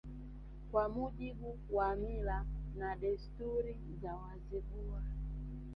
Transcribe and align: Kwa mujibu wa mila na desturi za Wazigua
Kwa 0.71 0.89
mujibu 0.89 1.57
wa 1.69 1.95
mila 1.95 2.45
na 2.75 2.95
desturi 2.95 3.77
za 4.01 4.15
Wazigua 4.15 5.01